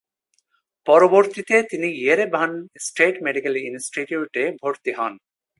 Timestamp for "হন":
4.97-5.13